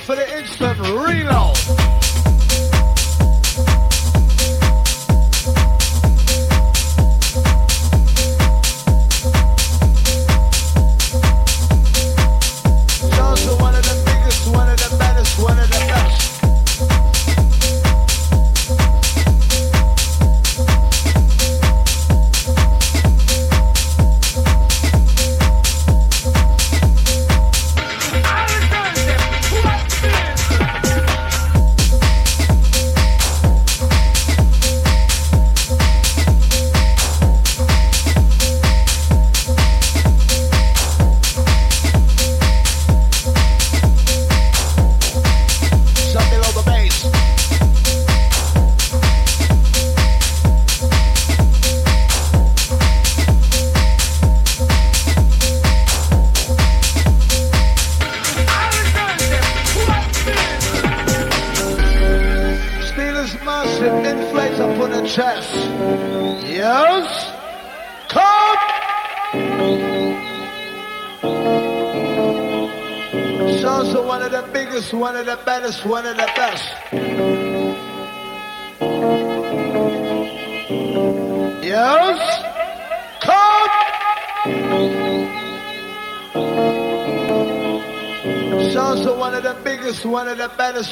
for 0.00 0.16
the 0.16 0.38
instant 0.38 0.78
reload. 0.80 1.97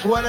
One 0.05 0.27